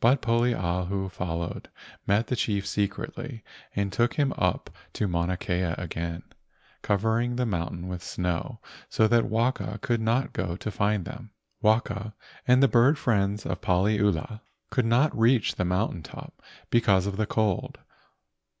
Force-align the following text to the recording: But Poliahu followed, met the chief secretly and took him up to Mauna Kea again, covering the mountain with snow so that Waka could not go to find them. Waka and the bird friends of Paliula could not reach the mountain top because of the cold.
But 0.00 0.20
Poliahu 0.20 1.08
followed, 1.12 1.68
met 2.04 2.26
the 2.26 2.34
chief 2.34 2.66
secretly 2.66 3.44
and 3.76 3.92
took 3.92 4.14
him 4.14 4.32
up 4.36 4.68
to 4.94 5.06
Mauna 5.06 5.36
Kea 5.36 5.60
again, 5.78 6.24
covering 6.82 7.36
the 7.36 7.46
mountain 7.46 7.86
with 7.86 8.02
snow 8.02 8.58
so 8.88 9.06
that 9.06 9.26
Waka 9.26 9.78
could 9.80 10.00
not 10.00 10.32
go 10.32 10.56
to 10.56 10.70
find 10.72 11.04
them. 11.04 11.30
Waka 11.62 12.14
and 12.48 12.60
the 12.60 12.66
bird 12.66 12.98
friends 12.98 13.46
of 13.46 13.60
Paliula 13.60 14.40
could 14.70 14.86
not 14.86 15.16
reach 15.16 15.54
the 15.54 15.64
mountain 15.64 16.02
top 16.02 16.42
because 16.70 17.06
of 17.06 17.16
the 17.16 17.24
cold. 17.26 17.78